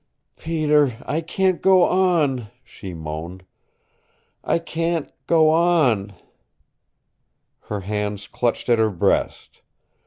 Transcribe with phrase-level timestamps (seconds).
[0.35, 3.45] "Peter, I can't go on," she moaned.
[4.43, 6.15] "I can't go on"
[7.69, 9.61] Her hands clutched at her breast.